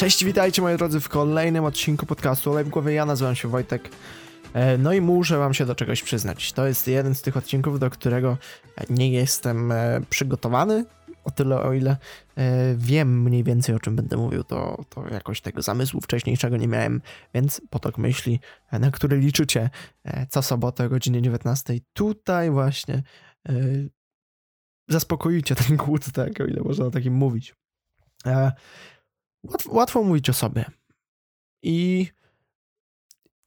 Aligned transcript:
Cześć, 0.00 0.24
witajcie 0.24 0.62
moi 0.62 0.76
drodzy 0.76 1.00
w 1.00 1.08
kolejnym 1.08 1.64
odcinku 1.64 2.06
podcastu 2.06 2.50
Olej 2.50 2.64
w 2.64 2.68
głowie. 2.68 2.92
Ja 2.92 3.06
nazywam 3.06 3.34
się 3.34 3.48
Wojtek. 3.48 3.88
E, 4.54 4.78
No 4.78 4.92
i 4.92 5.00
muszę 5.00 5.38
wam 5.38 5.54
się 5.54 5.66
do 5.66 5.74
czegoś 5.74 6.02
przyznać. 6.02 6.52
To 6.52 6.66
jest 6.66 6.88
jeden 6.88 7.14
z 7.14 7.22
tych 7.22 7.36
odcinków, 7.36 7.78
do 7.78 7.90
którego 7.90 8.38
nie 8.90 9.12
jestem 9.12 9.72
e, 9.72 10.00
przygotowany. 10.10 10.84
O 11.24 11.30
tyle, 11.30 11.62
o 11.62 11.72
ile 11.72 11.96
e, 12.36 12.74
wiem 12.76 13.22
mniej 13.22 13.44
więcej 13.44 13.74
o 13.74 13.80
czym 13.80 13.96
będę 13.96 14.16
mówił, 14.16 14.44
to, 14.44 14.84
to 14.88 15.08
jakoś 15.08 15.40
tego 15.40 15.62
zamysłu 15.62 16.00
wcześniejszego 16.00 16.56
nie 16.56 16.68
miałem, 16.68 17.02
więc 17.34 17.62
potok 17.70 17.98
myśli, 17.98 18.40
na 18.72 18.90
który 18.90 19.18
liczycie 19.18 19.70
co 20.30 20.42
sobotę 20.42 20.86
o 20.86 20.88
godzinie 20.88 21.22
19. 21.22 21.74
Tutaj 21.92 22.50
właśnie 22.50 23.02
zaspokoicie 24.88 25.54
ten 25.54 25.76
głód, 25.76 26.12
tak, 26.12 26.40
o 26.40 26.44
ile 26.44 26.62
można 26.62 26.84
o 26.86 26.90
takim 26.90 27.14
mówić. 27.14 27.54
Łatwo, 29.44 29.72
łatwo 29.72 30.02
mówić 30.02 30.30
o 30.30 30.32
sobie. 30.32 30.64
I 31.62 32.06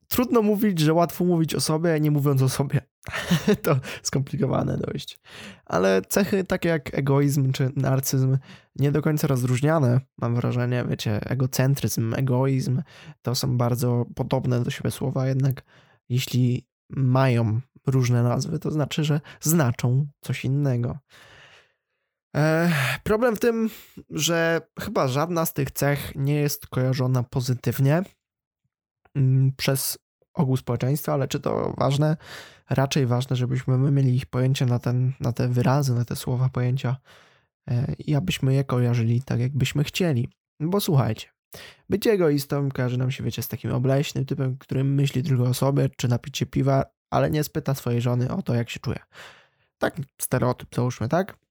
trudno 0.07 0.41
mówić, 0.41 0.79
że 0.79 0.93
łatwo 0.93 1.25
mówić 1.25 1.55
o 1.55 1.61
sobie, 1.61 1.99
nie 1.99 2.11
mówiąc 2.11 2.41
o 2.41 2.49
sobie. 2.49 2.81
to 3.63 3.79
skomplikowane 4.02 4.77
dość. 4.77 5.19
Ale 5.66 6.02
cechy 6.02 6.43
takie 6.43 6.69
jak 6.69 6.97
egoizm 6.97 7.52
czy 7.52 7.71
narcyzm 7.75 8.38
nie 8.75 8.91
do 8.91 9.02
końca 9.02 9.27
rozróżniane, 9.27 10.02
mam 10.17 10.35
wrażenie, 10.35 10.85
wiecie, 10.89 11.29
egocentryzm, 11.29 12.13
egoizm 12.13 12.81
to 13.21 13.35
są 13.35 13.57
bardzo 13.57 14.05
podobne 14.16 14.63
do 14.63 14.71
siebie 14.71 14.91
słowa, 14.91 15.27
jednak 15.27 15.63
jeśli 16.09 16.67
mają 16.89 17.61
różne 17.88 18.23
nazwy, 18.23 18.59
to 18.59 18.71
znaczy, 18.71 19.03
że 19.03 19.21
znaczą 19.41 20.07
coś 20.21 20.45
innego. 20.45 20.97
Problem 23.04 23.36
w 23.36 23.40
tym, 23.40 23.70
że 24.10 24.62
chyba 24.80 25.08
żadna 25.08 25.45
z 25.45 25.53
tych 25.53 25.72
cech 25.72 26.16
nie 26.16 26.36
jest 26.36 26.67
kojarzona 26.67 27.23
pozytywnie 27.23 28.02
mm, 29.16 29.52
przez 29.58 29.98
ogół 30.34 30.58
społeczeństwa, 30.58 31.14
ale 31.14 31.28
czy 31.28 31.40
to 31.40 31.73
ważne? 31.78 32.17
Raczej 32.70 33.06
ważne, 33.06 33.36
żebyśmy 33.36 33.78
my 33.78 33.92
mieli 33.92 34.16
ich 34.16 34.25
pojęcie 34.25 34.66
na, 34.66 34.80
ten, 34.80 35.12
na 35.20 35.34
te 35.34 35.48
wyrazy, 35.48 35.95
na 35.95 36.06
te 36.06 36.16
słowa, 36.16 36.50
pojęcia 36.50 36.98
e, 37.67 37.94
i 38.00 38.16
abyśmy 38.16 38.53
je 38.53 38.64
kojarzyli 38.64 39.22
tak, 39.22 39.40
jakbyśmy 39.40 39.84
chcieli. 39.84 40.30
Bo 40.59 40.80
słuchajcie, 40.80 41.28
bycie 41.90 42.12
egoistą 42.12 42.70
kojarzy 42.70 42.97
nam 42.97 43.12
się, 43.12 43.23
wiecie, 43.23 43.42
z 43.42 43.47
takim 43.47 43.72
obleśnym 43.72 44.25
typem, 44.25 44.58
który 44.58 44.84
myśli 44.84 45.23
tylko 45.23 45.44
o 45.44 45.53
sobie, 45.53 45.90
czy 45.97 46.08
na 46.08 46.20
picie 46.20 46.45
piwa, 46.45 46.86
ale 47.09 47.31
nie 47.31 47.44
spyta 47.44 47.75
swojej 47.75 48.02
żony 48.02 48.31
o 48.31 48.42
to, 48.42 48.56
jak 48.56 48.70
się 48.70 48.80
czuje. 48.80 49.00
Tak 49.78 49.95
stereotyp 50.22 50.75
załóżmy, 50.75 51.09
tak? 51.09 51.42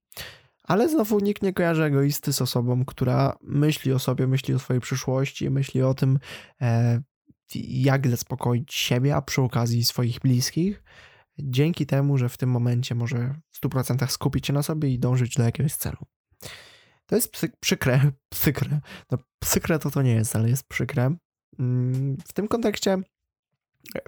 Ale 0.62 0.88
znowu 0.88 1.20
nikt 1.20 1.42
nie 1.42 1.52
kojarzy 1.52 1.84
egoisty 1.84 2.32
z 2.32 2.42
osobą, 2.42 2.84
która 2.84 3.36
myśli 3.40 3.92
o 3.92 3.98
sobie, 3.98 4.26
myśli 4.26 4.54
o 4.54 4.58
swojej 4.58 4.80
przyszłości, 4.80 5.50
myśli 5.50 5.82
o 5.82 5.94
tym, 5.94 6.18
e, 6.60 7.02
jak 7.54 8.08
zaspokoić 8.08 8.74
siebie, 8.74 9.16
a 9.16 9.22
przy 9.22 9.42
okazji 9.42 9.84
swoich 9.84 10.20
bliskich, 10.20 10.82
dzięki 11.38 11.86
temu, 11.86 12.18
że 12.18 12.28
w 12.28 12.36
tym 12.36 12.50
momencie 12.50 12.94
może 12.94 13.34
w 13.50 13.60
100% 13.60 14.10
skupić 14.10 14.46
się 14.46 14.52
na 14.52 14.62
sobie 14.62 14.88
i 14.88 14.98
dążyć 14.98 15.34
do 15.34 15.42
jakiegoś 15.42 15.74
celu. 15.74 15.98
To 17.06 17.14
jest 17.14 17.32
psy, 17.32 17.52
przykre, 17.60 18.12
przykre. 18.34 18.80
No, 19.10 19.18
przykre 19.38 19.78
to 19.78 19.90
to 19.90 20.02
nie 20.02 20.14
jest, 20.14 20.36
ale 20.36 20.48
jest 20.48 20.68
przykre. 20.68 21.16
Mm, 21.58 22.16
w 22.26 22.32
tym 22.32 22.48
kontekście, 22.48 22.98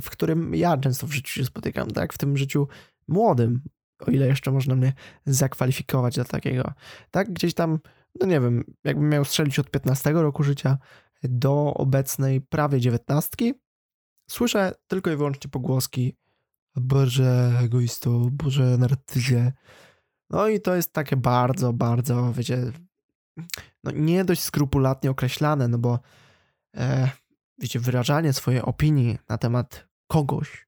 w 0.02 0.10
którym 0.10 0.54
ja 0.54 0.76
często 0.76 1.06
w 1.06 1.12
życiu 1.12 1.32
się 1.34 1.44
spotykam, 1.44 1.90
tak? 1.90 2.12
W 2.12 2.18
tym 2.18 2.36
życiu 2.36 2.68
młodym, 3.08 3.62
o 4.06 4.10
ile 4.10 4.26
jeszcze 4.26 4.50
można 4.50 4.74
mnie 4.74 4.92
zakwalifikować 5.26 6.16
do 6.16 6.24
takiego. 6.24 6.72
Tak, 7.10 7.32
gdzieś 7.32 7.54
tam, 7.54 7.78
no 8.20 8.26
nie 8.26 8.40
wiem, 8.40 8.64
jakbym 8.84 9.08
miał 9.08 9.24
strzelić 9.24 9.58
od 9.58 9.70
15 9.70 10.12
roku 10.12 10.42
życia 10.42 10.78
do 11.22 11.74
obecnej 11.74 12.40
prawie 12.40 12.80
19, 12.80 13.52
słyszę 14.30 14.72
tylko 14.86 15.10
i 15.10 15.16
wyłącznie 15.16 15.50
pogłoski 15.50 16.16
Boże 16.76 17.52
egoisto, 17.62 18.10
Boże 18.32 18.78
narcyzie. 18.78 19.52
No 20.30 20.48
i 20.48 20.60
to 20.60 20.74
jest 20.74 20.92
takie 20.92 21.16
bardzo, 21.16 21.72
bardzo, 21.72 22.32
wiecie, 22.32 22.72
no 23.84 23.90
nie 23.94 24.24
dość 24.24 24.42
skrupulatnie 24.42 25.10
określane, 25.10 25.68
no 25.68 25.78
bo 25.78 25.98
e, 26.76 27.10
wiecie, 27.58 27.80
wyrażanie 27.80 28.32
swojej 28.32 28.62
opinii 28.62 29.18
na 29.28 29.38
temat 29.38 29.88
kogoś, 30.06 30.63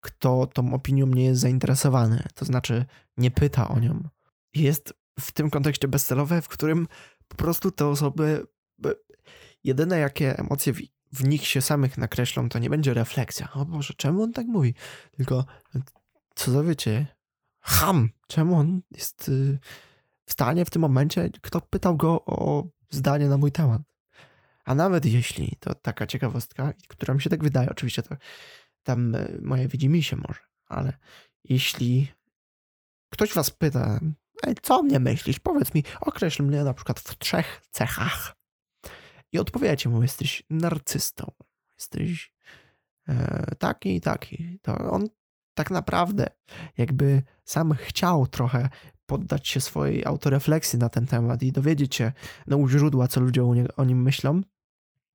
kto 0.00 0.46
tą 0.46 0.74
opinią 0.74 1.06
nie 1.06 1.24
jest 1.24 1.40
zainteresowany, 1.40 2.22
to 2.34 2.44
znaczy 2.44 2.84
nie 3.16 3.30
pyta 3.30 3.68
o 3.68 3.78
nią, 3.78 4.08
jest 4.54 4.94
w 5.20 5.32
tym 5.32 5.50
kontekście 5.50 5.88
bezcelowe, 5.88 6.42
w 6.42 6.48
którym 6.48 6.88
po 7.28 7.36
prostu 7.36 7.70
te 7.70 7.86
osoby, 7.86 8.46
jedyne 9.64 9.98
jakie 9.98 10.38
emocje 10.38 10.72
w, 10.72 10.80
w 11.12 11.24
nich 11.24 11.46
się 11.46 11.62
samych 11.62 11.98
nakreślą, 11.98 12.48
to 12.48 12.58
nie 12.58 12.70
będzie 12.70 12.94
refleksja. 12.94 13.52
O 13.52 13.64
Boże, 13.64 13.94
czemu 13.96 14.22
on 14.22 14.32
tak 14.32 14.46
mówi? 14.46 14.74
Tylko, 15.10 15.44
co 16.34 16.50
za 16.50 16.62
wiecie, 16.62 17.06
ham, 17.60 18.08
czemu 18.26 18.56
on 18.56 18.82
jest 18.90 19.28
y, 19.28 19.58
w 20.24 20.32
stanie 20.32 20.64
w 20.64 20.70
tym 20.70 20.82
momencie, 20.82 21.30
kto 21.42 21.60
pytał 21.60 21.96
go 21.96 22.24
o 22.24 22.68
zdanie 22.90 23.28
na 23.28 23.36
mój 23.36 23.52
temat. 23.52 23.82
A 24.64 24.74
nawet 24.74 25.04
jeśli, 25.04 25.56
to 25.60 25.74
taka 25.74 26.06
ciekawostka, 26.06 26.72
która 26.88 27.14
mi 27.14 27.22
się 27.22 27.30
tak 27.30 27.42
wydaje, 27.42 27.70
oczywiście 27.70 28.02
to 28.02 28.16
tam 28.88 29.14
y, 29.14 29.38
moje 29.42 29.68
widzi 29.68 30.02
się 30.02 30.16
może, 30.16 30.40
ale 30.66 30.92
jeśli 31.44 32.12
ktoś 33.12 33.34
was 33.34 33.50
pyta, 33.50 34.00
co 34.62 34.82
mnie 34.82 35.00
myślisz? 35.00 35.38
Powiedz 35.40 35.74
mi, 35.74 35.84
określ 36.00 36.42
mnie 36.42 36.64
na 36.64 36.74
przykład 36.74 37.00
w 37.00 37.18
trzech 37.18 37.62
cechach. 37.70 38.36
I 39.32 39.38
odpowiadacie 39.38 39.88
mu, 39.88 40.02
jesteś 40.02 40.42
narcystą, 40.50 41.32
jesteś 41.78 42.32
e, 43.08 43.54
taki 43.58 43.96
i 43.96 44.00
taki. 44.00 44.58
To 44.62 44.90
on 44.90 45.08
tak 45.54 45.70
naprawdę 45.70 46.26
jakby 46.78 47.22
sam 47.44 47.74
chciał 47.74 48.26
trochę 48.26 48.68
poddać 49.06 49.48
się 49.48 49.60
swojej 49.60 50.04
autorefleksji 50.04 50.78
na 50.78 50.88
ten 50.88 51.06
temat 51.06 51.42
i 51.42 51.52
dowiedzieć 51.52 51.94
się 51.94 52.12
no, 52.46 52.56
u 52.56 52.68
źródła, 52.68 53.08
co 53.08 53.20
ludzie 53.20 53.44
o 53.76 53.84
nim 53.84 54.02
myślą, 54.02 54.40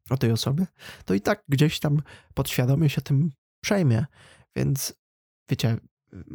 o 0.10 0.18
tej 0.18 0.32
osobie, 0.32 0.66
to 1.06 1.14
i 1.14 1.22
tak 1.22 1.44
gdzieś 1.50 1.80
tam 1.80 2.02
podświadomie 2.34 2.90
się 2.90 3.02
tym 3.02 3.32
przejmie. 3.64 4.06
Więc 4.56 4.94
wiecie, 5.50 5.78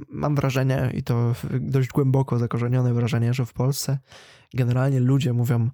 mam 0.09 0.35
wrażenie, 0.35 0.91
i 0.95 1.03
to 1.03 1.35
dość 1.61 1.89
głęboko 1.89 2.39
zakorzenione 2.39 2.95
wrażenie, 2.95 3.35
że 3.35 3.47
w 3.47 3.53
Polsce 3.53 3.99
generalnie 4.55 5.01
ludzie 5.01 5.33
mówią 5.33 5.71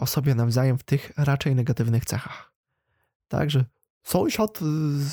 o 0.00 0.06
sobie 0.06 0.34
nawzajem 0.34 0.78
w 0.78 0.82
tych 0.82 1.12
raczej 1.16 1.54
negatywnych 1.54 2.04
cechach. 2.04 2.52
Także 3.28 3.64
sąsiad 4.02 4.60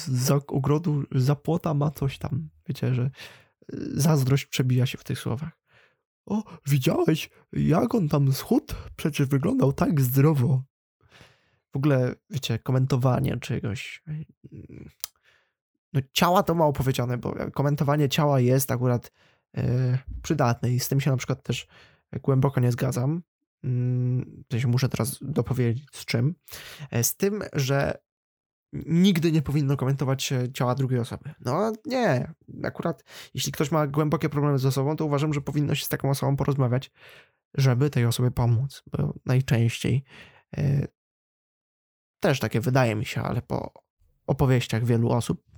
za 0.08 0.36
ogrodu, 0.36 1.04
za 1.12 1.36
płota 1.36 1.74
ma 1.74 1.92
coś 1.92 2.18
tam. 2.18 2.50
Wiecie, 2.68 2.96
że 2.96 3.12
zazdrość 3.94 4.46
przebija 4.46 4.86
się 4.86 4.98
w 4.98 5.04
tych 5.04 5.20
słowach. 5.20 5.62
O, 6.26 6.44
widziałeś, 6.68 7.30
jak 7.54 7.96
on 7.96 8.10
tam 8.10 8.34
schudł? 8.34 8.74
Przecież 8.96 9.28
wyglądał 9.28 9.74
tak 9.74 10.02
zdrowo. 10.02 10.64
W 11.72 11.76
ogóle, 11.76 12.16
wiecie, 12.30 12.60
komentowanie 12.60 13.38
czegoś. 13.38 14.04
No, 15.94 16.02
ciała 16.14 16.44
to 16.44 16.56
mało 16.56 16.74
powiedziane, 16.74 17.18
bo 17.18 17.36
komentowanie 17.54 18.10
ciała 18.10 18.40
jest 18.40 18.72
akurat 18.72 19.12
yy, 19.54 19.64
przydatne 20.22 20.72
i 20.72 20.80
z 20.80 20.88
tym 20.88 21.02
się 21.02 21.12
na 21.12 21.18
przykład 21.18 21.44
też 21.44 21.68
głęboko 22.22 22.60
nie 22.60 22.72
zgadzam. 22.72 23.22
To 24.48 24.60
się 24.60 24.68
muszę 24.68 24.90
teraz 24.90 25.20
dopowiedzieć 25.22 25.86
z 25.92 26.06
czym. 26.06 26.36
Z 27.02 27.16
tym, 27.16 27.44
że 27.54 28.02
nigdy 28.74 29.32
nie 29.32 29.42
powinno 29.42 29.78
komentować 29.78 30.34
ciała 30.54 30.76
drugiej 30.76 31.00
osoby. 31.00 31.34
No 31.40 31.72
nie. 31.86 32.34
Akurat 32.64 33.04
jeśli 33.34 33.52
ktoś 33.52 33.72
ma 33.72 33.88
głębokie 33.88 34.30
problemy 34.30 34.60
z 34.60 34.66
osobą, 34.66 34.96
to 34.96 35.06
uważam, 35.06 35.34
że 35.34 35.42
powinno 35.42 35.76
się 35.76 35.86
z 35.86 35.90
taką 35.90 36.10
osobą 36.10 36.38
porozmawiać, 36.38 36.92
żeby 37.54 37.90
tej 37.90 38.06
osobie 38.06 38.32
pomóc. 38.32 38.84
Bo 38.92 39.14
najczęściej 39.26 40.04
yy, 40.58 40.88
też 42.20 42.40
takie 42.40 42.62
wydaje 42.62 42.96
mi 42.96 43.06
się, 43.06 43.22
ale 43.22 43.42
po 43.42 43.74
opowieściach 44.28 44.86
wielu 44.86 45.10
osób 45.10 45.51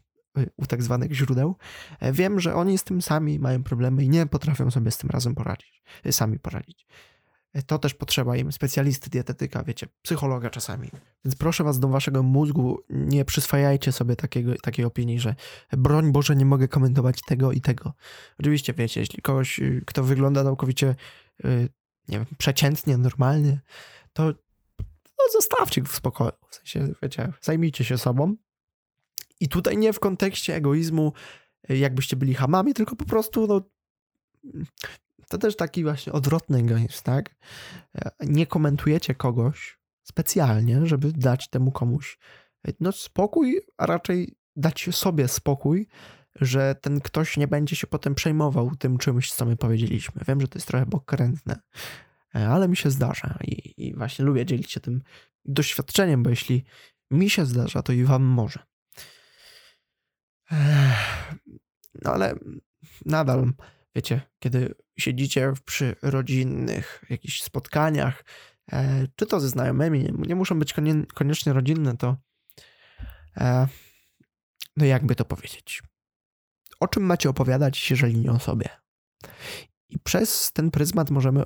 u 0.57 0.65
tak 0.65 0.83
zwanych 0.83 1.13
źródeł, 1.13 1.55
wiem, 2.01 2.39
że 2.39 2.55
oni 2.55 2.77
z 2.77 2.83
tym 2.83 3.01
sami 3.01 3.39
mają 3.39 3.63
problemy 3.63 4.03
i 4.03 4.09
nie 4.09 4.25
potrafią 4.25 4.71
sobie 4.71 4.91
z 4.91 4.97
tym 4.97 5.09
razem 5.09 5.35
poradzić, 5.35 5.83
sami 6.11 6.39
poradzić 6.39 6.87
to 7.61 7.79
też 7.79 7.93
potrzeba 7.93 8.37
im 8.37 8.51
specjalisty, 8.51 9.09
dietetyka, 9.09 9.63
wiecie, 9.63 9.87
psychologa 10.01 10.49
czasami. 10.49 10.89
Więc 11.25 11.35
proszę 11.35 11.63
was 11.63 11.79
do 11.79 11.87
waszego 11.87 12.23
mózgu, 12.23 12.79
nie 12.89 13.25
przyswajajcie 13.25 13.91
sobie 13.91 14.15
takiego, 14.15 14.53
takiej 14.61 14.85
opinii, 14.85 15.19
że 15.19 15.35
broń 15.71 16.11
Boże, 16.11 16.35
nie 16.35 16.45
mogę 16.45 16.67
komentować 16.67 17.21
tego 17.21 17.51
i 17.51 17.61
tego. 17.61 17.93
Oczywiście, 18.39 18.73
wiecie, 18.73 18.99
jeśli 18.99 19.21
kogoś, 19.21 19.59
y, 19.59 19.83
kto 19.85 20.03
wygląda 20.03 20.43
całkowicie, 20.43 20.95
y, 21.45 21.69
nie 22.07 22.17
wiem, 22.17 22.25
przeciętnie, 22.37 22.97
normalnie, 22.97 23.59
to 24.13 24.23
no, 25.17 25.25
zostawcie 25.33 25.81
go 25.81 25.87
w 25.87 25.95
spokoju. 25.95 26.31
W 26.49 26.55
sensie, 26.55 26.93
wiecie, 27.01 27.33
zajmijcie 27.41 27.83
się 27.83 27.97
sobą. 27.97 28.35
I 29.43 29.47
tutaj 29.47 29.77
nie 29.77 29.93
w 29.93 29.99
kontekście 29.99 30.55
egoizmu, 30.55 31.13
y, 31.69 31.77
jakbyście 31.77 32.15
byli 32.15 32.33
hamami, 32.33 32.73
tylko 32.73 32.95
po 32.95 33.05
prostu, 33.05 33.47
no, 33.47 33.61
to 35.29 35.37
też 35.37 35.55
taki 35.55 35.83
właśnie 35.83 36.13
odwrotny 36.13 36.57
egoizm, 36.57 37.03
tak? 37.03 37.35
Nie 38.19 38.47
komentujecie 38.47 39.15
kogoś, 39.15 39.79
specjalnie, 40.03 40.85
żeby 40.85 41.11
dać 41.11 41.49
temu 41.49 41.71
komuś 41.71 42.17
no, 42.79 42.91
spokój, 42.91 43.61
a 43.77 43.85
raczej 43.85 44.35
dać 44.55 44.89
sobie 44.91 45.27
spokój, 45.27 45.87
że 46.35 46.75
ten 46.81 47.01
ktoś 47.01 47.37
nie 47.37 47.47
będzie 47.47 47.75
się 47.75 47.87
potem 47.87 48.15
przejmował 48.15 48.75
tym 48.75 48.97
czymś, 48.97 49.33
co 49.33 49.45
my 49.45 49.55
powiedzieliśmy. 49.55 50.21
Wiem, 50.27 50.41
że 50.41 50.47
to 50.47 50.57
jest 50.57 50.67
trochę 50.67 50.85
pokrętne, 50.85 51.59
ale 52.33 52.67
mi 52.67 52.77
się 52.77 52.91
zdarza 52.91 53.37
i, 53.43 53.73
i 53.87 53.95
właśnie 53.95 54.25
lubię 54.25 54.45
dzielić 54.45 54.71
się 54.71 54.79
tym 54.79 55.01
doświadczeniem, 55.45 56.23
bo 56.23 56.29
jeśli 56.29 56.63
mi 57.11 57.29
się 57.29 57.45
zdarza, 57.45 57.81
to 57.81 57.93
i 57.93 58.03
wam 58.03 58.23
może. 58.23 58.72
No 62.01 62.13
ale 62.13 62.35
nadal, 63.05 63.53
wiecie, 63.95 64.21
kiedy 64.39 64.75
siedzicie 64.99 65.53
przy 65.65 65.95
rodzinnych 66.01 67.03
jakichś 67.09 67.41
spotkaniach, 67.41 68.25
e, 68.71 69.07
czy 69.15 69.25
to 69.25 69.39
ze 69.39 69.49
znajomymi, 69.49 70.13
nie 70.17 70.35
muszą 70.35 70.59
być 70.59 70.73
koniecznie 71.13 71.53
rodzinne, 71.53 71.97
to 71.97 72.17
e, 73.37 73.67
no 74.77 74.85
jakby 74.85 75.15
to 75.15 75.25
powiedzieć. 75.25 75.83
O 76.79 76.87
czym 76.87 77.03
macie 77.03 77.29
opowiadać, 77.29 77.91
jeżeli 77.91 78.17
nie 78.17 78.31
o 78.31 78.39
sobie? 78.39 78.69
I 79.89 79.99
przez 79.99 80.51
ten 80.53 80.71
pryzmat 80.71 81.09
możemy 81.09 81.43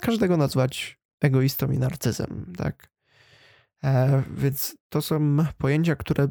każdego 0.00 0.36
nazwać 0.36 1.00
egoistą 1.20 1.70
i 1.70 1.78
narcyzem, 1.78 2.52
tak? 2.58 2.92
E, 3.84 4.22
więc 4.34 4.76
to 4.88 5.02
są 5.02 5.36
pojęcia, 5.58 5.96
które 5.96 6.28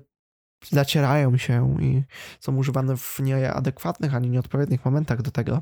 zacierają 0.65 1.37
się 1.37 1.81
i 1.81 2.03
są 2.39 2.55
używane 2.55 2.97
w 2.97 3.19
nieadekwatnych 3.19 4.15
ani 4.15 4.29
nieodpowiednich 4.29 4.85
momentach 4.85 5.21
do 5.21 5.31
tego. 5.31 5.61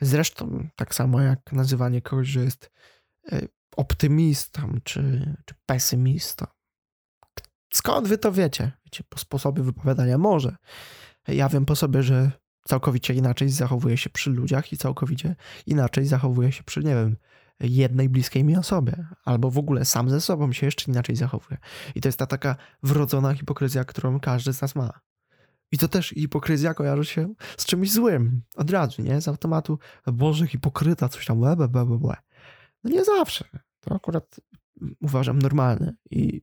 Zresztą 0.00 0.68
tak 0.76 0.94
samo 0.94 1.20
jak 1.20 1.52
nazywanie 1.52 2.02
kogoś, 2.02 2.28
że 2.28 2.40
jest 2.40 2.70
e, 3.32 3.40
optymistą 3.76 4.80
czy, 4.84 5.34
czy 5.44 5.54
pesymistą. 5.66 6.46
Skąd 7.72 8.08
wy 8.08 8.18
to 8.18 8.32
wiecie? 8.32 8.72
Wiecie, 8.84 9.04
po 9.08 9.18
sposobie 9.18 9.62
wypowiadania 9.62 10.18
może. 10.18 10.56
Ja 11.28 11.48
wiem 11.48 11.66
po 11.66 11.76
sobie, 11.76 12.02
że 12.02 12.32
całkowicie 12.64 13.14
inaczej 13.14 13.48
zachowuje 13.48 13.96
się 13.96 14.10
przy 14.10 14.30
ludziach 14.30 14.72
i 14.72 14.76
całkowicie 14.76 15.36
inaczej 15.66 16.06
zachowuje 16.06 16.52
się 16.52 16.62
przy, 16.62 16.80
nie 16.80 16.94
wiem, 16.94 17.16
jednej 17.60 18.08
bliskiej 18.08 18.44
mi 18.44 18.56
osobie, 18.56 19.06
albo 19.24 19.50
w 19.50 19.58
ogóle 19.58 19.84
sam 19.84 20.10
ze 20.10 20.20
sobą 20.20 20.52
się 20.52 20.66
jeszcze 20.66 20.90
inaczej 20.90 21.16
zachowuje. 21.16 21.58
I 21.94 22.00
to 22.00 22.08
jest 22.08 22.18
ta 22.18 22.26
taka 22.26 22.56
wrodzona 22.82 23.34
hipokryzja, 23.34 23.84
którą 23.84 24.20
każdy 24.20 24.52
z 24.52 24.62
nas 24.62 24.74
ma. 24.74 25.00
I 25.72 25.78
to 25.78 25.88
też 25.88 26.08
hipokryzja 26.08 26.74
kojarzy 26.74 27.04
się 27.04 27.34
z 27.56 27.66
czymś 27.66 27.92
złym. 27.92 28.42
Od 28.56 28.70
razu, 28.70 29.02
nie? 29.02 29.20
Z 29.20 29.28
automatu, 29.28 29.78
Boże, 30.06 30.46
hipokryta, 30.46 31.08
coś 31.08 31.26
tam, 31.26 31.40
łe. 31.40 31.56
No 32.84 32.90
nie 32.90 33.04
zawsze. 33.04 33.44
To 33.80 33.94
akurat 33.94 34.40
uważam 35.00 35.38
normalne. 35.38 35.94
I 36.10 36.42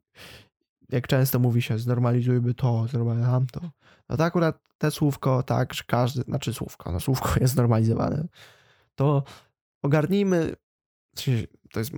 jak 0.90 1.08
często 1.08 1.40
mówi 1.40 1.62
się, 1.62 1.80
znormalizujmy 1.80 2.54
to, 2.54 2.88
znormalizujmy 2.88 3.48
to, 3.52 3.72
no 4.10 4.18
to 4.18 4.24
akurat 4.24 4.60
te 4.78 4.92
słówko, 4.92 5.44
tak, 5.44 5.74
że 5.74 5.84
każdy, 5.88 6.22
znaczy 6.22 6.54
słówko, 6.54 6.92
no 6.92 7.00
słówko 7.00 7.30
jest 7.42 7.56
normalizowane, 7.56 8.28
to 8.96 9.24
ogarnijmy 9.82 10.56
to 11.72 11.80
jest 11.80 11.92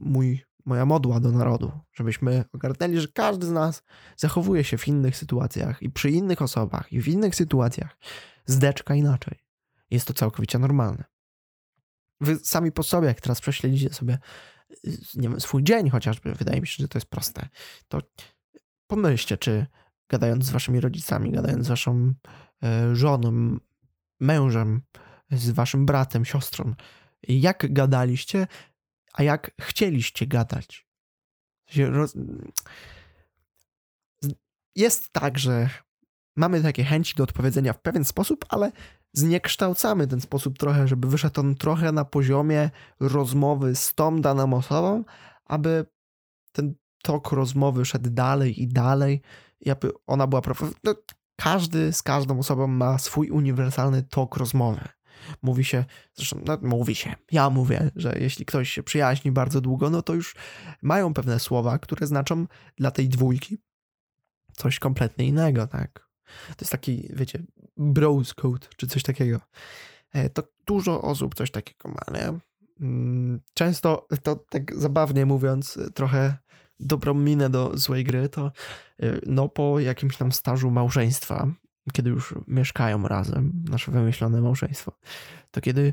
mój, 0.00 0.44
moja 0.64 0.86
modła 0.86 1.20
do 1.20 1.30
narodu, 1.30 1.72
żebyśmy 1.92 2.44
ogarnęli, 2.52 3.00
że 3.00 3.08
każdy 3.08 3.46
z 3.46 3.50
nas 3.50 3.82
zachowuje 4.16 4.64
się 4.64 4.78
w 4.78 4.88
innych 4.88 5.16
sytuacjach 5.16 5.82
i 5.82 5.90
przy 5.90 6.10
innych 6.10 6.42
osobach 6.42 6.92
i 6.92 7.00
w 7.00 7.08
innych 7.08 7.34
sytuacjach 7.34 7.96
zdeczka 8.46 8.94
inaczej. 8.94 9.38
Jest 9.90 10.06
to 10.06 10.14
całkowicie 10.14 10.58
normalne. 10.58 11.04
Wy 12.20 12.36
sami 12.36 12.72
po 12.72 12.82
sobie, 12.82 13.08
jak 13.08 13.20
teraz 13.20 13.40
prześledzicie 13.40 13.94
sobie 13.94 14.18
nie 15.14 15.28
wiem, 15.28 15.40
swój 15.40 15.62
dzień 15.62 15.90
chociażby, 15.90 16.34
wydaje 16.34 16.60
mi 16.60 16.66
się, 16.66 16.82
że 16.82 16.88
to 16.88 16.98
jest 16.98 17.10
proste, 17.10 17.48
to 17.88 18.00
pomyślcie, 18.86 19.38
czy 19.38 19.66
gadając 20.08 20.44
z 20.44 20.50
waszymi 20.50 20.80
rodzicami, 20.80 21.32
gadając 21.32 21.66
z 21.66 21.68
waszą 21.68 22.14
e, 22.62 22.96
żoną, 22.96 23.58
mężem, 24.20 24.82
z 25.30 25.50
waszym 25.50 25.86
bratem, 25.86 26.24
siostrą, 26.24 26.74
jak 27.28 27.72
gadaliście, 27.72 28.46
a 29.12 29.22
jak 29.22 29.50
chcieliście 29.60 30.26
gadać. 30.26 30.86
Jest 34.76 35.12
tak, 35.12 35.38
że 35.38 35.70
mamy 36.36 36.62
takie 36.62 36.84
chęci 36.84 37.14
do 37.14 37.24
odpowiedzenia 37.24 37.72
w 37.72 37.80
pewien 37.80 38.04
sposób, 38.04 38.44
ale 38.48 38.72
zniekształcamy 39.14 40.06
ten 40.06 40.20
sposób 40.20 40.58
trochę, 40.58 40.88
żeby 40.88 41.08
wyszedł 41.08 41.40
on 41.40 41.54
trochę 41.54 41.92
na 41.92 42.04
poziomie 42.04 42.70
rozmowy 43.00 43.74
z 43.74 43.94
tą 43.94 44.20
daną 44.20 44.52
osobą, 44.52 45.04
aby 45.44 45.86
ten 46.52 46.74
tok 47.02 47.32
rozmowy 47.32 47.84
szedł 47.84 48.10
dalej 48.10 48.62
i 48.62 48.68
dalej 48.68 49.22
i 49.60 49.70
aby 49.70 49.90
ona 50.06 50.26
była... 50.26 50.42
No, 50.84 50.94
każdy 51.36 51.92
z 51.92 52.02
każdą 52.02 52.38
osobą 52.38 52.66
ma 52.66 52.98
swój 52.98 53.30
uniwersalny 53.30 54.02
tok 54.02 54.36
rozmowy. 54.36 54.88
Mówi 55.42 55.64
się, 55.64 55.84
zresztą 56.14 56.40
no, 56.46 56.58
mówi 56.62 56.94
się, 56.94 57.14
ja 57.32 57.50
mówię, 57.50 57.90
że 57.96 58.16
jeśli 58.20 58.44
ktoś 58.44 58.70
się 58.70 58.82
przyjaźni 58.82 59.32
bardzo 59.32 59.60
długo, 59.60 59.90
no 59.90 60.02
to 60.02 60.14
już 60.14 60.36
mają 60.82 61.14
pewne 61.14 61.40
słowa, 61.40 61.78
które 61.78 62.06
znaczą 62.06 62.46
dla 62.76 62.90
tej 62.90 63.08
dwójki 63.08 63.58
coś 64.52 64.78
kompletnie 64.78 65.26
innego, 65.26 65.66
tak? 65.66 66.08
To 66.48 66.60
jest 66.60 66.72
taki, 66.72 67.08
wiecie, 67.12 67.42
bros 67.76 68.34
code, 68.34 68.66
czy 68.76 68.86
coś 68.86 69.02
takiego. 69.02 69.40
E, 70.12 70.30
to 70.30 70.42
dużo 70.66 71.02
osób 71.02 71.34
coś 71.34 71.50
takiego 71.50 71.88
ma, 71.88 72.18
nie? 72.18 72.38
Mm, 72.80 73.40
często, 73.54 74.06
to 74.22 74.36
tak 74.36 74.76
zabawnie 74.76 75.26
mówiąc, 75.26 75.78
trochę 75.94 76.36
dobrą 76.80 77.14
minę 77.14 77.50
do 77.50 77.78
złej 77.78 78.04
gry, 78.04 78.28
to 78.28 78.52
e, 79.02 79.20
no 79.26 79.48
po 79.48 79.80
jakimś 79.80 80.16
tam 80.16 80.32
stażu 80.32 80.70
małżeństwa, 80.70 81.46
kiedy 81.92 82.10
już 82.10 82.34
mieszkają 82.46 83.08
razem, 83.08 83.64
nasze 83.70 83.92
wymyślone 83.92 84.40
małżeństwo, 84.40 84.92
to 85.50 85.60
kiedy 85.60 85.92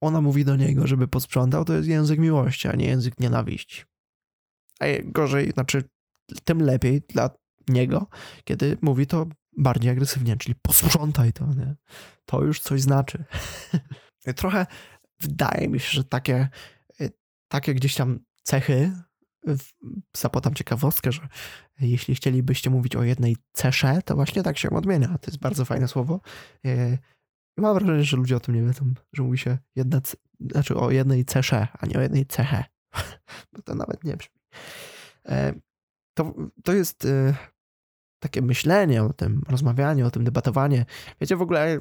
ona 0.00 0.20
mówi 0.20 0.44
do 0.44 0.56
niego, 0.56 0.86
żeby 0.86 1.08
posprzątał, 1.08 1.64
to 1.64 1.74
jest 1.74 1.88
język 1.88 2.18
miłości, 2.18 2.68
a 2.68 2.72
nie 2.72 2.86
język 2.86 3.20
nienawiści. 3.20 3.84
A 4.80 4.84
gorzej, 5.04 5.50
znaczy 5.50 5.84
tym 6.44 6.62
lepiej 6.62 7.00
dla 7.08 7.30
niego, 7.68 8.06
kiedy 8.44 8.78
mówi 8.82 9.06
to 9.06 9.26
bardziej 9.56 9.90
agresywnie, 9.90 10.36
czyli 10.36 10.54
posprzątaj 10.54 11.32
to, 11.32 11.46
nie? 11.46 11.76
To 12.26 12.44
już 12.44 12.60
coś 12.60 12.82
znaczy. 12.82 13.24
Trochę 14.36 14.66
wydaje 15.20 15.68
mi 15.68 15.80
się, 15.80 15.90
że 15.90 16.04
takie, 16.04 16.48
takie 17.48 17.74
gdzieś 17.74 17.94
tam 17.94 18.18
cechy 18.42 18.92
zapodam 20.16 20.54
ciekawostkę, 20.54 21.12
że 21.12 21.28
jeśli 21.80 22.14
chcielibyście 22.14 22.70
mówić 22.70 22.96
o 22.96 23.02
jednej 23.02 23.36
cesze, 23.52 24.02
to 24.04 24.14
właśnie 24.14 24.42
tak 24.42 24.58
się 24.58 24.70
odmienia. 24.70 25.18
To 25.18 25.30
jest 25.30 25.38
bardzo 25.38 25.64
fajne 25.64 25.88
słowo. 25.88 26.20
E, 26.66 26.98
mam 27.56 27.74
wrażenie, 27.74 28.04
że 28.04 28.16
ludzie 28.16 28.36
o 28.36 28.40
tym 28.40 28.54
nie 28.54 28.62
wiedzą, 28.62 28.94
że 29.12 29.22
mówi 29.22 29.38
się 29.38 29.58
jedna, 29.76 30.00
znaczy 30.40 30.76
o 30.76 30.90
jednej 30.90 31.24
cesze, 31.24 31.68
a 31.78 31.86
nie 31.86 31.98
o 31.98 32.00
jednej 32.00 32.26
ceche. 32.26 32.64
Bo 33.52 33.62
to 33.62 33.74
nawet 33.74 34.04
nie 34.04 34.16
brzmi. 34.16 34.40
E, 35.26 35.54
to, 36.14 36.34
to 36.64 36.72
jest 36.72 37.04
e, 37.04 37.34
takie 38.22 38.42
myślenie 38.42 39.02
o 39.02 39.12
tym, 39.12 39.42
rozmawianie 39.48 40.06
o 40.06 40.10
tym, 40.10 40.24
debatowanie. 40.24 40.86
Wiecie, 41.20 41.36
w 41.36 41.42
ogóle 41.42 41.80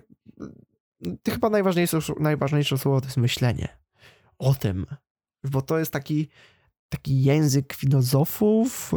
chyba 1.29 1.49
najważniejsze, 1.49 1.99
najważniejsze 2.19 2.77
słowo 2.77 3.01
to 3.01 3.07
jest 3.07 3.17
myślenie 3.17 3.67
o 4.39 4.53
tym, 4.53 4.85
bo 5.43 5.61
to 5.61 5.79
jest 5.79 5.93
taki 5.93 6.29
taki 6.89 7.23
język 7.23 7.73
filozofów, 7.73 8.91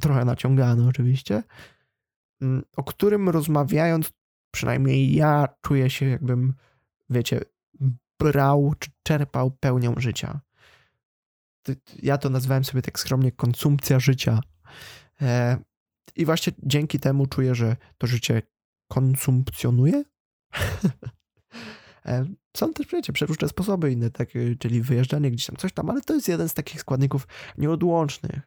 trochę 0.00 0.24
naciągany 0.24 0.88
oczywiście, 0.88 1.42
mm, 2.40 2.62
o 2.76 2.84
którym 2.84 3.28
rozmawiając, 3.28 4.12
przynajmniej 4.50 5.14
ja 5.14 5.48
czuję 5.60 5.90
się 5.90 6.06
jakbym, 6.06 6.54
wiecie, 7.10 7.40
brał 8.18 8.74
czy 8.78 8.90
czerpał 9.02 9.50
pełnią 9.50 9.94
życia. 9.96 10.40
Ja 12.02 12.18
to 12.18 12.30
nazwałem 12.30 12.64
sobie 12.64 12.82
tak 12.82 12.98
skromnie 12.98 13.32
konsumpcja 13.32 14.00
życia. 14.00 14.40
E, 16.08 16.12
I 16.16 16.24
właśnie 16.24 16.52
dzięki 16.62 17.00
temu 17.00 17.26
czuję, 17.26 17.54
że 17.54 17.76
to 17.98 18.06
życie 18.06 18.42
konsumpcjonuje. 18.88 20.04
E, 22.06 22.24
są 22.56 22.72
też, 22.72 22.86
wiecie, 22.86 23.12
przeróżne 23.12 23.48
sposoby 23.48 23.92
inne, 23.92 24.10
tak, 24.10 24.36
y, 24.36 24.56
czyli 24.60 24.82
wyjeżdżanie 24.82 25.30
gdzieś 25.30 25.46
tam, 25.46 25.56
coś 25.56 25.72
tam, 25.72 25.90
ale 25.90 26.00
to 26.00 26.14
jest 26.14 26.28
jeden 26.28 26.48
z 26.48 26.54
takich 26.54 26.80
składników 26.80 27.28
nieodłącznych. 27.58 28.40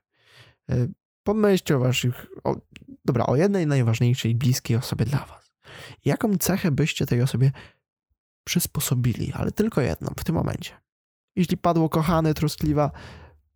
E, 0.70 0.88
pomyślcie 1.24 1.76
o 1.76 1.80
waszych, 1.80 2.28
o, 2.44 2.56
dobra, 3.06 3.26
o 3.26 3.36
jednej 3.36 3.68
najważniejszej, 3.68 4.36
bliskiej 4.36 4.78
osobie 4.78 5.06
dla 5.06 5.26
was. 5.26 5.52
Jaką 6.06 6.38
cechę 6.38 6.72
byście 6.72 7.06
tej 7.06 7.22
osobie 7.22 7.52
przysposobili, 8.44 9.34
ale 9.34 9.52
tylko 9.52 9.82
jedną 9.82 10.10
w 10.20 10.24
tym 10.24 10.36
momencie. 10.36 10.72
Jeśli 11.36 11.58
padło 11.58 11.90
kochany, 11.90 12.34
troskliwa, 12.34 12.92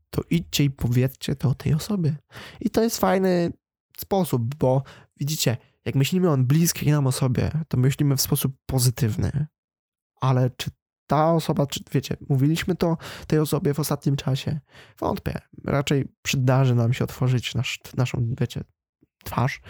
to 0.09 0.21
idźcie 0.29 0.63
i 0.63 0.69
powiedzcie 0.69 1.35
to 1.35 1.55
tej 1.55 1.73
osobie. 1.73 2.15
I 2.59 2.69
to 2.69 2.83
jest 2.83 2.97
fajny 2.97 3.53
sposób, 4.01 4.55
bo 4.55 4.83
widzicie, 5.19 5.57
jak 5.85 5.95
myślimy 5.95 6.29
o 6.29 6.37
bliskiej 6.37 6.91
nam 6.91 7.07
osobie, 7.07 7.51
to 7.67 7.77
myślimy 7.77 8.17
w 8.17 8.21
sposób 8.21 8.53
pozytywny 8.65 9.47
ale 10.21 10.49
czy 10.49 10.69
ta 11.07 11.33
osoba, 11.33 11.67
czy 11.67 11.79
wiecie, 11.91 12.17
mówiliśmy 12.29 12.75
to 12.75 12.97
tej 13.27 13.39
osobie 13.39 13.73
w 13.73 13.79
ostatnim 13.79 14.15
czasie? 14.15 14.59
Wątpię. 14.99 15.39
Raczej 15.65 16.13
przydarzy 16.21 16.75
nam 16.75 16.93
się 16.93 17.03
otworzyć 17.03 17.55
nasz, 17.55 17.79
naszą, 17.97 18.35
wiecie, 18.39 18.63
twarz 19.23 19.61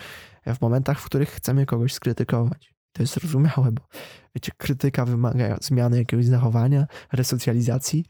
w 0.46 0.62
momentach, 0.62 1.00
w 1.00 1.06
których 1.06 1.30
chcemy 1.30 1.66
kogoś 1.66 1.94
skrytykować. 1.94 2.74
To 2.94 3.04
jest 3.04 3.14
zrozumiałe, 3.14 3.72
bo 3.72 3.82
wiecie, 4.36 4.52
krytyka 4.58 5.06
wymaga 5.06 5.58
zmiany 5.62 5.98
jakiegoś 5.98 6.26
zachowania, 6.26 6.88
resocjalizacji, 7.12 8.06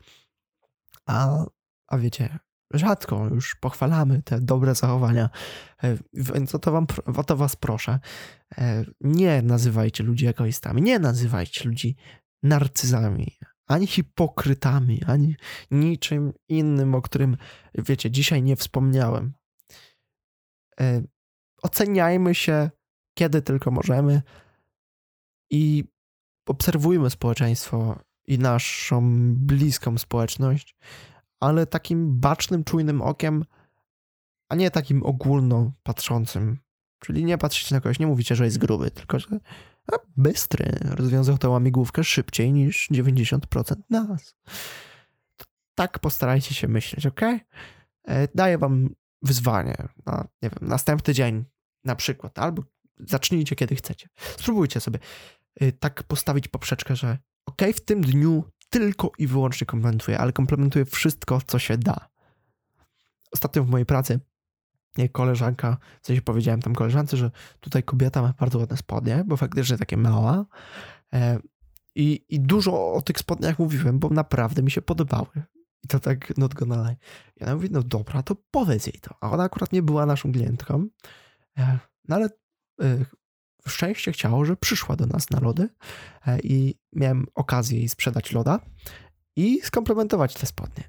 a, 1.05 1.45
a 1.87 1.97
wiecie, 1.97 2.39
rzadko 2.73 3.27
już 3.27 3.55
pochwalamy 3.55 4.21
te 4.21 4.41
dobre 4.41 4.75
zachowania. 4.75 5.29
E, 5.83 5.97
więc 6.13 6.55
o 6.55 6.59
to, 6.59 6.71
wam, 6.71 6.87
o 7.17 7.23
to 7.23 7.37
was 7.37 7.55
proszę. 7.55 7.99
E, 8.57 8.85
nie 9.01 9.41
nazywajcie 9.41 10.03
ludzi 10.03 10.27
egoistami, 10.27 10.81
nie 10.81 10.99
nazywajcie 10.99 11.69
ludzi 11.69 11.95
narcyzami, 12.43 13.37
ani 13.67 13.87
hipokrytami, 13.87 15.03
ani 15.07 15.35
niczym 15.71 16.33
innym, 16.49 16.95
o 16.95 17.01
którym, 17.01 17.37
wiecie, 17.75 18.11
dzisiaj 18.11 18.43
nie 18.43 18.55
wspomniałem. 18.55 19.33
E, 20.79 21.01
oceniajmy 21.61 22.35
się, 22.35 22.69
kiedy 23.17 23.41
tylko 23.41 23.71
możemy 23.71 24.21
i 25.51 25.83
obserwujmy 26.47 27.09
społeczeństwo 27.09 27.99
i 28.27 28.39
naszą 28.39 29.01
bliską 29.35 29.97
społeczność, 29.97 30.75
ale 31.41 31.65
takim 31.65 32.19
bacznym, 32.19 32.63
czujnym 32.63 33.01
okiem, 33.01 33.45
a 34.49 34.55
nie 34.55 34.71
takim 34.71 35.03
ogólno 35.03 35.71
patrzącym. 35.83 36.57
Czyli 36.99 37.25
nie 37.25 37.37
patrzycie 37.37 37.75
na 37.75 37.81
kogoś, 37.81 37.99
nie 37.99 38.07
mówicie, 38.07 38.35
że 38.35 38.45
jest 38.45 38.57
gruby, 38.57 38.91
tylko 38.91 39.19
że 39.19 39.27
a, 39.93 39.95
bystry, 40.17 40.77
rozwiązał 40.81 41.37
tę 41.37 41.49
łamigłówkę 41.49 42.03
szybciej 42.03 42.53
niż 42.53 42.89
90% 42.91 43.39
nas. 43.89 44.35
Tak 45.75 45.99
postarajcie 45.99 46.55
się 46.55 46.67
myśleć, 46.67 47.05
ok? 47.05 47.21
E, 47.21 48.27
daję 48.35 48.57
wam 48.57 48.89
wyzwanie 49.21 49.75
na, 50.05 50.27
nie 50.41 50.49
wiem, 50.49 50.69
następny 50.69 51.13
dzień 51.13 51.45
na 51.83 51.95
przykład, 51.95 52.39
albo 52.39 52.63
zacznijcie 52.99 53.55
kiedy 53.55 53.75
chcecie. 53.75 54.09
Spróbujcie 54.39 54.79
sobie 54.79 54.99
y, 55.61 55.71
tak 55.71 56.03
postawić 56.03 56.47
poprzeczkę, 56.47 56.95
że 56.95 57.17
ok, 57.45 57.61
w 57.75 57.81
tym 57.81 58.01
dniu 58.01 58.43
tylko 58.71 59.11
i 59.17 59.27
wyłącznie 59.27 59.67
komplementuję, 59.67 60.19
ale 60.19 60.33
komplementuję 60.33 60.85
wszystko, 60.85 61.41
co 61.47 61.59
się 61.59 61.77
da. 61.77 62.09
Ostatnio 63.31 63.63
w 63.63 63.69
mojej 63.69 63.85
pracy 63.85 64.19
koleżanka, 65.11 65.77
w 66.01 66.07
sensie 66.07 66.21
powiedziałem 66.21 66.61
tam 66.61 66.75
koleżance, 66.75 67.17
że 67.17 67.31
tutaj 67.59 67.83
kobieta 67.83 68.21
ma 68.21 68.33
bardzo 68.39 68.59
ładne 68.59 68.77
spodnie, 68.77 69.23
bo 69.27 69.37
faktycznie 69.37 69.77
takie 69.77 69.97
mała. 69.97 70.45
E, 71.13 71.39
I, 71.95 72.25
I 72.29 72.39
dużo 72.39 72.93
o 72.93 73.01
tych 73.01 73.19
spodniach 73.19 73.59
mówiłem, 73.59 73.99
bo 73.99 74.09
naprawdę 74.09 74.63
mi 74.63 74.71
się 74.71 74.81
podobały. 74.81 75.43
I 75.83 75.87
to 75.87 75.99
tak 75.99 76.37
not 76.37 76.53
gonna 76.53 76.89
lie. 76.89 76.97
Ja 77.35 77.55
mówię, 77.55 77.69
no 77.71 77.83
dobra, 77.83 78.23
to 78.23 78.35
powiedz 78.51 78.87
jej 78.87 78.99
to. 79.01 79.15
A 79.21 79.31
ona 79.31 79.43
akurat 79.43 79.73
nie 79.73 79.81
była 79.81 80.05
naszą 80.05 80.31
klientką, 80.31 80.87
e, 81.57 81.79
no 82.07 82.15
ale 82.15 82.29
e, 82.81 83.05
szczęście 83.67 84.11
chciało, 84.11 84.45
że 84.45 84.57
przyszła 84.57 84.95
do 84.95 85.05
nas 85.05 85.29
na 85.29 85.39
lody 85.39 85.69
i 86.43 86.75
miałem 86.93 87.27
okazję 87.35 87.79
jej 87.79 87.89
sprzedać 87.89 88.31
loda 88.31 88.59
i 89.35 89.61
skomplementować 89.61 90.33
te 90.33 90.45
spodnie. 90.45 90.83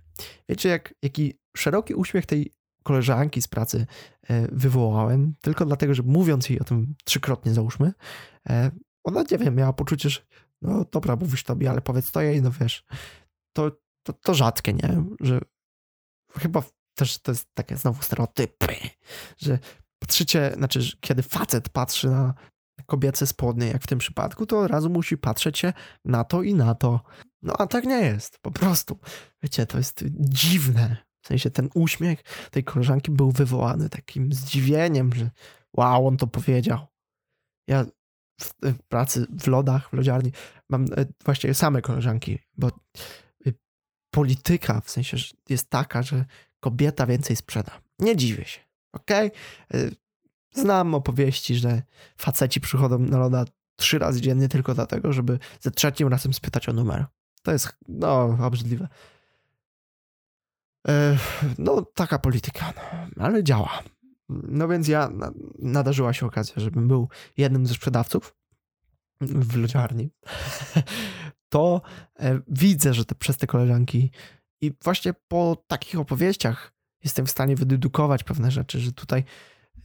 Wiecie, 0.48 0.68
jak, 0.68 0.94
jaki 1.02 1.34
szeroki 1.56 1.94
uśmiech 1.94 2.26
tej 2.26 2.52
koleżanki 2.82 3.42
z 3.42 3.48
pracy 3.48 3.86
wywołałem, 4.52 5.34
tylko 5.40 5.64
dlatego, 5.64 5.94
że 5.94 6.02
mówiąc 6.02 6.48
jej 6.48 6.60
o 6.60 6.64
tym 6.64 6.94
trzykrotnie, 7.04 7.54
załóżmy, 7.54 7.92
ona, 9.04 9.24
nie 9.30 9.38
wiem, 9.38 9.54
miała 9.54 9.72
poczucie, 9.72 10.10
że 10.10 10.20
no 10.62 10.84
dobra, 10.92 11.16
mówisz 11.16 11.44
tobie, 11.44 11.70
ale 11.70 11.80
powiedz 11.80 12.12
to 12.12 12.20
jej, 12.20 12.42
no 12.42 12.50
wiesz, 12.60 12.84
to, 13.52 13.70
to, 14.02 14.12
to 14.12 14.34
rzadkie, 14.34 14.72
nie? 14.72 15.04
Że 15.20 15.40
chyba 16.38 16.62
też 16.94 17.18
to 17.18 17.32
jest 17.32 17.54
takie 17.54 17.76
znowu 17.76 18.02
stereotypy, 18.02 18.66
że 19.38 19.58
patrzycie, 19.98 20.52
znaczy, 20.56 20.80
kiedy 21.00 21.22
facet 21.22 21.68
patrzy 21.68 22.10
na 22.10 22.34
kobiece 22.86 23.26
spodnie, 23.26 23.66
jak 23.66 23.82
w 23.82 23.86
tym 23.86 23.98
przypadku, 23.98 24.46
to 24.46 24.60
od 24.60 24.70
razu 24.70 24.90
musi 24.90 25.18
patrzeć 25.18 25.58
się 25.58 25.72
na 26.04 26.24
to 26.24 26.42
i 26.42 26.54
na 26.54 26.74
to. 26.74 27.00
No 27.42 27.54
a 27.58 27.66
tak 27.66 27.84
nie 27.84 28.00
jest, 28.00 28.38
po 28.38 28.50
prostu. 28.50 28.98
Wiecie, 29.42 29.66
to 29.66 29.78
jest 29.78 30.04
dziwne. 30.18 30.96
W 31.22 31.26
sensie 31.26 31.50
ten 31.50 31.68
uśmiech 31.74 32.22
tej 32.50 32.64
koleżanki 32.64 33.10
był 33.10 33.32
wywołany 33.32 33.88
takim 33.88 34.32
zdziwieniem, 34.32 35.14
że 35.14 35.30
wow, 35.76 36.06
on 36.06 36.16
to 36.16 36.26
powiedział. 36.26 36.86
Ja 37.68 37.86
w, 38.40 38.52
pracy 38.88 39.26
w 39.40 39.46
lodach, 39.46 39.90
w 39.90 39.92
lodziarni 39.92 40.32
mam 40.70 40.84
e, 40.84 41.06
właściwie 41.24 41.54
same 41.54 41.82
koleżanki, 41.82 42.38
bo 42.56 42.70
y, 43.46 43.54
polityka 44.14 44.80
w 44.80 44.90
sensie 44.90 45.16
jest 45.48 45.70
taka, 45.70 46.02
że 46.02 46.24
kobieta 46.60 47.06
więcej 47.06 47.36
sprzeda. 47.36 47.80
Nie 47.98 48.16
dziwię 48.16 48.44
się, 48.44 48.60
okej? 48.92 49.30
Okay? 49.68 49.96
Znam 50.52 50.94
opowieści, 50.94 51.54
że 51.54 51.82
faceci 52.16 52.60
przychodzą 52.60 52.98
na 52.98 53.18
loda 53.18 53.44
trzy 53.76 53.98
razy 53.98 54.20
dziennie 54.20 54.48
tylko 54.48 54.74
dlatego, 54.74 55.12
żeby 55.12 55.38
ze 55.60 55.70
trzecim 55.70 56.08
razem 56.08 56.32
spytać 56.32 56.68
o 56.68 56.72
numer. 56.72 57.06
To 57.42 57.52
jest, 57.52 57.76
no, 57.88 58.38
obrzydliwe. 58.40 58.88
No, 61.58 61.82
taka 61.94 62.18
polityka, 62.18 62.72
no, 63.16 63.24
ale 63.24 63.44
działa. 63.44 63.82
No 64.28 64.68
więc 64.68 64.88
ja, 64.88 65.10
nadarzyła 65.58 66.12
się 66.12 66.26
okazja, 66.26 66.54
żebym 66.56 66.88
był 66.88 67.08
jednym 67.36 67.66
ze 67.66 67.74
sprzedawców 67.74 68.36
w 69.20 69.56
lodziarni. 69.56 70.10
To 71.48 71.82
e, 72.20 72.40
widzę, 72.48 72.94
że 72.94 73.04
te, 73.04 73.14
przez 73.14 73.36
te 73.36 73.46
koleżanki 73.46 74.10
i 74.60 74.72
właśnie 74.84 75.14
po 75.28 75.64
takich 75.66 76.00
opowieściach 76.00 76.72
jestem 77.04 77.26
w 77.26 77.30
stanie 77.30 77.56
wydedukować 77.56 78.24
pewne 78.24 78.50
rzeczy, 78.50 78.80
że 78.80 78.92
tutaj 78.92 79.24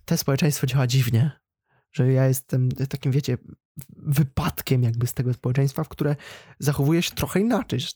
te 0.07 0.17
społeczeństwo 0.17 0.67
działa 0.67 0.87
dziwnie. 0.87 1.31
Że 1.91 2.11
ja 2.11 2.27
jestem 2.27 2.69
takim, 2.71 3.11
wiecie, 3.11 3.37
wypadkiem 3.97 4.83
jakby 4.83 5.07
z 5.07 5.13
tego 5.13 5.33
społeczeństwa, 5.33 5.83
w 5.83 5.89
które 5.89 6.15
zachowuje 6.59 7.01
się 7.01 7.15
trochę 7.15 7.39
inaczej. 7.39 7.79
Że, 7.79 7.89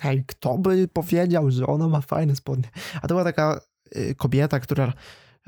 hej, 0.00 0.24
kto 0.26 0.58
by 0.58 0.88
powiedział, 0.88 1.50
że 1.50 1.66
ona 1.66 1.88
ma 1.88 2.00
fajne 2.00 2.36
spodnie? 2.36 2.70
A 2.96 3.00
to 3.00 3.08
była 3.08 3.24
taka 3.24 3.60
y, 3.96 4.14
kobieta, 4.14 4.60
która, 4.60 4.92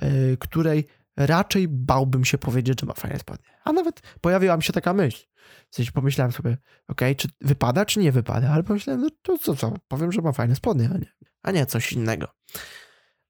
y, 0.02 0.36
której 0.40 0.86
raczej 1.16 1.68
bałbym 1.68 2.24
się 2.24 2.38
powiedzieć, 2.38 2.80
że 2.80 2.86
ma 2.86 2.94
fajne 2.94 3.18
spodnie. 3.18 3.46
A 3.64 3.72
nawet 3.72 4.00
pojawiła 4.20 4.56
mi 4.56 4.62
się 4.62 4.72
taka 4.72 4.94
myśl. 4.94 5.26
W 5.70 5.76
sensie 5.76 5.92
pomyślałem 5.92 6.32
sobie, 6.32 6.56
ok, 6.88 7.00
czy 7.16 7.28
wypada, 7.40 7.84
czy 7.84 8.00
nie 8.00 8.12
wypada, 8.12 8.50
ale 8.50 8.62
pomyślałem, 8.62 9.02
no 9.02 9.08
to 9.22 9.38
co, 9.38 9.56
co, 9.56 9.74
powiem, 9.88 10.12
że 10.12 10.22
ma 10.22 10.32
fajne 10.32 10.56
spodnie, 10.56 10.90
a 10.94 10.98
nie, 10.98 11.12
a 11.42 11.50
nie 11.50 11.66
coś 11.66 11.92
innego. 11.92 12.28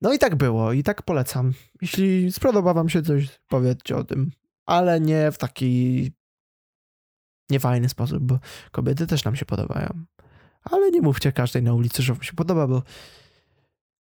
No 0.01 0.13
i 0.13 0.19
tak 0.19 0.37
było, 0.37 0.73
i 0.73 0.83
tak 0.83 1.03
polecam. 1.03 1.53
Jeśli 1.83 2.33
spodoba 2.33 2.75
wam 2.75 2.89
się 2.89 3.03
coś, 3.03 3.41
powiedzcie 3.49 3.97
o 3.97 4.05
tym, 4.05 4.31
ale 4.67 5.01
nie 5.01 5.33
w 5.33 5.39
taki 5.39 6.13
niefajny 7.51 7.89
sposób, 7.89 8.23
bo 8.23 8.39
kobiety 8.71 9.07
też 9.07 9.25
nam 9.25 9.37
się 9.37 9.45
podobają. 9.45 9.89
Ale 10.63 10.91
nie 10.91 11.01
mówcie 11.01 11.33
każdej 11.33 11.63
na 11.63 11.75
ulicy, 11.75 12.03
że 12.03 12.15
wam 12.15 12.23
się 12.23 12.33
podoba, 12.33 12.67
bo 12.67 12.83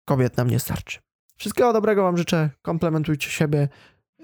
kobiet 0.06 0.38
nam 0.38 0.50
nie 0.50 0.60
starczy. 0.60 1.00
Wszystkiego 1.38 1.74
dobrego 1.74 2.04
wam 2.04 2.18
życzę, 2.18 2.50
komplementujcie 2.62 3.30
siebie, 3.30 3.70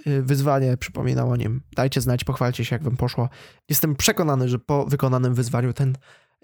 y, 0.08 0.22
wyzwanie, 0.22 0.78
przypominam 0.78 1.30
o 1.30 1.36
nim. 1.36 1.62
Dajcie 1.76 2.02
znać, 2.02 2.24
pochwalcie 2.24 2.66
się, 2.66 2.76
jak 2.76 2.84
wam 2.84 2.98
poszło. 2.98 3.30
Jestem 3.70 3.96
przekonany, 3.96 4.50
że 4.50 4.60
po 4.60 4.86
wykonanym 4.86 5.34
wyzwaniu 5.34 5.74
ten 5.74 5.98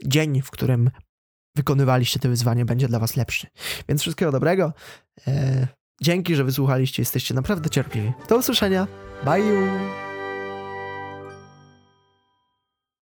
dzień, 0.05 0.41
w 0.41 0.51
którym 0.51 0.91
wykonywaliście 1.57 2.19
to 2.19 2.29
wyzwanie, 2.29 2.65
będzie 2.65 2.87
dla 2.87 2.99
was 2.99 3.15
lepszy. 3.15 3.47
Więc 3.89 4.01
wszystkiego 4.01 4.31
dobrego. 4.31 4.73
E, 5.27 5.67
dzięki, 6.01 6.35
że 6.35 6.43
wysłuchaliście, 6.43 7.01
jesteście 7.01 7.33
naprawdę 7.33 7.69
cierpliwi. 7.69 8.11
Do 8.29 8.37
usłyszenia. 8.37 8.87
Bye! 9.25 9.96